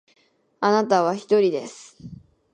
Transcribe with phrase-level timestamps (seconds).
[0.61, 1.95] あなたは人です